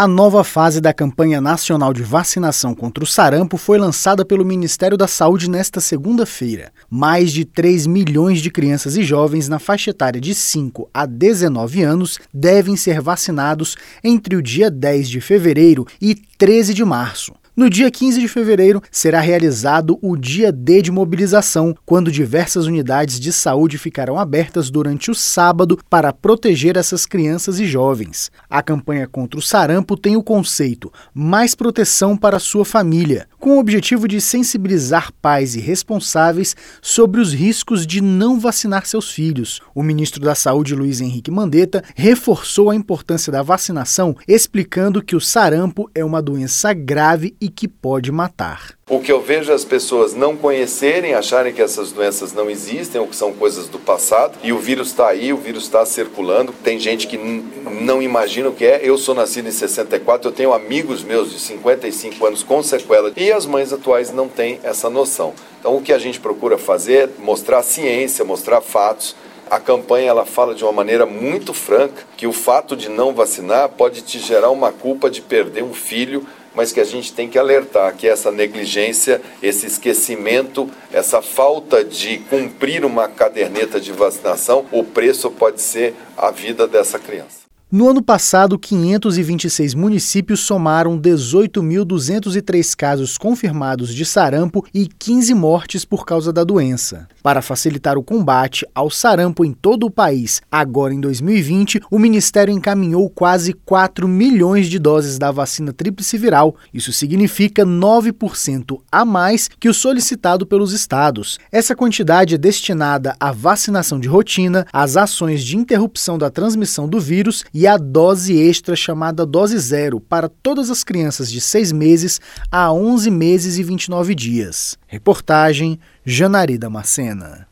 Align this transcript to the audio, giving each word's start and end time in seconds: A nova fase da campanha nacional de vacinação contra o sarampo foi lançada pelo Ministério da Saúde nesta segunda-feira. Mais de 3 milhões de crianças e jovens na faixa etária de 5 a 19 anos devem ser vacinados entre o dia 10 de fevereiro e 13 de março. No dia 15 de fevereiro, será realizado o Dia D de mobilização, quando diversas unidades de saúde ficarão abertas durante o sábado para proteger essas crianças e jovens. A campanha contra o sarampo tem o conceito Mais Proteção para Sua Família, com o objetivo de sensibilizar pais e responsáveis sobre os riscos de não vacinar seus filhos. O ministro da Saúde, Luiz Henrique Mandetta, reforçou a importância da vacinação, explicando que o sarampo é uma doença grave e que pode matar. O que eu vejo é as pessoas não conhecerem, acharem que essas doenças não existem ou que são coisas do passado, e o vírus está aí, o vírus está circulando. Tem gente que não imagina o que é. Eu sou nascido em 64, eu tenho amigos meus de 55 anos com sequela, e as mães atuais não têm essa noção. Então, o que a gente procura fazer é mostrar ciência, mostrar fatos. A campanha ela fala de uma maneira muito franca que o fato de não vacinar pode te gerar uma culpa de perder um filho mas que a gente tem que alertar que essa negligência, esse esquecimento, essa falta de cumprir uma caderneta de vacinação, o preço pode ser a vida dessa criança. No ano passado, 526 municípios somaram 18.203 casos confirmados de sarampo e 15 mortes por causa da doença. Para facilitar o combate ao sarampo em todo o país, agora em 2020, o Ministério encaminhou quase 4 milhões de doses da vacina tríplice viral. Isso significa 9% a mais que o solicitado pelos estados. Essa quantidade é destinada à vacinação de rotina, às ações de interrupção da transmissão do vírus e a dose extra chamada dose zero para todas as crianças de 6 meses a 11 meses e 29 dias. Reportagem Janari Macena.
A 0.00 0.06
nova 0.06 0.44
fase 0.44 0.80
da 0.80 0.94
campanha 0.94 1.40
nacional 1.40 1.92
de 1.92 2.04
vacinação 2.04 2.72
contra 2.72 3.02
o 3.02 3.06
sarampo 3.06 3.56
foi 3.56 3.78
lançada 3.78 4.24
pelo 4.24 4.44
Ministério 4.44 4.96
da 4.96 5.08
Saúde 5.08 5.50
nesta 5.50 5.80
segunda-feira. 5.80 6.70
Mais 6.88 7.32
de 7.32 7.44
3 7.44 7.88
milhões 7.88 8.40
de 8.40 8.48
crianças 8.48 8.96
e 8.96 9.02
jovens 9.02 9.48
na 9.48 9.58
faixa 9.58 9.90
etária 9.90 10.20
de 10.20 10.36
5 10.36 10.88
a 10.94 11.04
19 11.04 11.82
anos 11.82 12.20
devem 12.32 12.76
ser 12.76 13.00
vacinados 13.00 13.74
entre 14.04 14.36
o 14.36 14.40
dia 14.40 14.70
10 14.70 15.08
de 15.08 15.20
fevereiro 15.20 15.84
e 16.00 16.14
13 16.14 16.74
de 16.74 16.84
março. 16.84 17.34
No 17.58 17.68
dia 17.68 17.90
15 17.90 18.20
de 18.20 18.28
fevereiro, 18.28 18.80
será 18.88 19.18
realizado 19.18 19.98
o 20.00 20.16
Dia 20.16 20.52
D 20.52 20.80
de 20.80 20.92
mobilização, 20.92 21.74
quando 21.84 22.08
diversas 22.08 22.66
unidades 22.66 23.18
de 23.18 23.32
saúde 23.32 23.76
ficarão 23.76 24.16
abertas 24.16 24.70
durante 24.70 25.10
o 25.10 25.14
sábado 25.14 25.76
para 25.90 26.12
proteger 26.12 26.76
essas 26.76 27.04
crianças 27.04 27.58
e 27.58 27.66
jovens. 27.66 28.30
A 28.48 28.62
campanha 28.62 29.08
contra 29.08 29.40
o 29.40 29.42
sarampo 29.42 29.96
tem 29.96 30.16
o 30.16 30.22
conceito 30.22 30.92
Mais 31.12 31.56
Proteção 31.56 32.16
para 32.16 32.38
Sua 32.38 32.64
Família, 32.64 33.26
com 33.38 33.56
o 33.56 33.58
objetivo 33.58 34.08
de 34.08 34.20
sensibilizar 34.20 35.12
pais 35.20 35.54
e 35.54 35.60
responsáveis 35.60 36.56
sobre 36.80 37.20
os 37.20 37.32
riscos 37.32 37.86
de 37.86 38.00
não 38.00 38.38
vacinar 38.38 38.86
seus 38.86 39.10
filhos. 39.10 39.60
O 39.74 39.82
ministro 39.82 40.22
da 40.22 40.34
Saúde, 40.34 40.74
Luiz 40.74 41.00
Henrique 41.00 41.30
Mandetta, 41.30 41.82
reforçou 41.94 42.70
a 42.70 42.74
importância 42.74 43.32
da 43.32 43.42
vacinação, 43.42 44.16
explicando 44.26 45.02
que 45.02 45.16
o 45.16 45.20
sarampo 45.20 45.90
é 45.94 46.04
uma 46.04 46.22
doença 46.22 46.72
grave 46.72 47.36
e 47.40 47.48
que 47.48 47.68
pode 47.68 48.10
matar. 48.10 48.77
O 48.90 49.00
que 49.00 49.12
eu 49.12 49.20
vejo 49.20 49.52
é 49.52 49.54
as 49.54 49.66
pessoas 49.66 50.14
não 50.14 50.34
conhecerem, 50.34 51.12
acharem 51.12 51.52
que 51.52 51.60
essas 51.60 51.92
doenças 51.92 52.32
não 52.32 52.48
existem 52.48 52.98
ou 52.98 53.06
que 53.06 53.14
são 53.14 53.34
coisas 53.34 53.68
do 53.68 53.78
passado, 53.78 54.38
e 54.42 54.50
o 54.50 54.56
vírus 54.56 54.88
está 54.88 55.08
aí, 55.08 55.30
o 55.30 55.36
vírus 55.36 55.64
está 55.64 55.84
circulando. 55.84 56.54
Tem 56.64 56.78
gente 56.78 57.06
que 57.06 57.18
não 57.18 58.00
imagina 58.00 58.48
o 58.48 58.54
que 58.54 58.64
é. 58.64 58.80
Eu 58.82 58.96
sou 58.96 59.14
nascido 59.14 59.46
em 59.46 59.52
64, 59.52 60.28
eu 60.28 60.32
tenho 60.32 60.54
amigos 60.54 61.04
meus 61.04 61.30
de 61.30 61.38
55 61.38 62.24
anos 62.24 62.42
com 62.42 62.62
sequela, 62.62 63.12
e 63.14 63.30
as 63.30 63.44
mães 63.44 63.74
atuais 63.74 64.10
não 64.10 64.26
têm 64.26 64.58
essa 64.62 64.88
noção. 64.88 65.34
Então, 65.60 65.76
o 65.76 65.82
que 65.82 65.92
a 65.92 65.98
gente 65.98 66.18
procura 66.18 66.56
fazer 66.56 66.94
é 66.96 67.08
mostrar 67.18 67.62
ciência, 67.62 68.24
mostrar 68.24 68.62
fatos. 68.62 69.14
A 69.50 69.58
campanha 69.58 70.10
ela 70.10 70.26
fala 70.26 70.54
de 70.54 70.62
uma 70.62 70.72
maneira 70.72 71.06
muito 71.06 71.54
franca 71.54 72.04
que 72.16 72.26
o 72.26 72.32
fato 72.32 72.76
de 72.76 72.88
não 72.88 73.14
vacinar 73.14 73.68
pode 73.70 74.02
te 74.02 74.18
gerar 74.18 74.50
uma 74.50 74.72
culpa 74.72 75.10
de 75.10 75.22
perder 75.22 75.62
um 75.62 75.74
filho 75.74 76.26
mas 76.58 76.72
que 76.72 76.80
a 76.80 76.84
gente 76.84 77.12
tem 77.12 77.28
que 77.28 77.38
alertar 77.38 77.94
que 77.94 78.08
essa 78.08 78.32
negligência, 78.32 79.22
esse 79.40 79.64
esquecimento, 79.66 80.68
essa 80.92 81.22
falta 81.22 81.84
de 81.84 82.18
cumprir 82.18 82.84
uma 82.84 83.06
caderneta 83.06 83.80
de 83.80 83.92
vacinação, 83.92 84.66
o 84.72 84.82
preço 84.82 85.30
pode 85.30 85.62
ser 85.62 85.94
a 86.16 86.32
vida 86.32 86.66
dessa 86.66 86.98
criança. 86.98 87.37
No 87.70 87.86
ano 87.86 88.02
passado, 88.02 88.58
526 88.58 89.74
municípios 89.74 90.40
somaram 90.40 90.98
18.203 90.98 92.74
casos 92.74 93.18
confirmados 93.18 93.94
de 93.94 94.06
sarampo 94.06 94.64
e 94.72 94.86
15 94.86 95.34
mortes 95.34 95.84
por 95.84 96.06
causa 96.06 96.32
da 96.32 96.44
doença. 96.44 97.06
Para 97.22 97.42
facilitar 97.42 97.98
o 97.98 98.02
combate 98.02 98.66
ao 98.74 98.88
sarampo 98.88 99.44
em 99.44 99.52
todo 99.52 99.84
o 99.84 99.90
país, 99.90 100.40
agora 100.50 100.94
em 100.94 101.00
2020, 101.00 101.82
o 101.90 101.98
Ministério 101.98 102.54
encaminhou 102.54 103.10
quase 103.10 103.52
4 103.52 104.08
milhões 104.08 104.66
de 104.66 104.78
doses 104.78 105.18
da 105.18 105.30
vacina 105.30 105.70
tríplice 105.70 106.16
viral. 106.16 106.56
Isso 106.72 106.90
significa 106.90 107.66
9% 107.66 108.80
a 108.90 109.04
mais 109.04 109.46
que 109.60 109.68
o 109.68 109.74
solicitado 109.74 110.46
pelos 110.46 110.72
estados. 110.72 111.38
Essa 111.52 111.76
quantidade 111.76 112.34
é 112.34 112.38
destinada 112.38 113.14
à 113.20 113.30
vacinação 113.30 114.00
de 114.00 114.08
rotina, 114.08 114.66
às 114.72 114.96
ações 114.96 115.44
de 115.44 115.54
interrupção 115.54 116.16
da 116.16 116.30
transmissão 116.30 116.88
do 116.88 116.98
vírus 116.98 117.44
e 117.57 117.57
a 117.66 117.76
dose 117.76 118.38
extra 118.38 118.76
chamada 118.76 119.24
dose 119.24 119.58
zero 119.58 120.00
para 120.00 120.28
todas 120.28 120.70
as 120.70 120.84
crianças 120.84 121.30
de 121.30 121.40
6 121.40 121.72
meses 121.72 122.20
a 122.50 122.72
11 122.72 123.10
meses 123.10 123.58
e 123.58 123.62
29 123.62 124.14
dias. 124.14 124.78
Reportagem 124.86 125.78
Janari 126.04 126.58
Macena. 126.70 127.46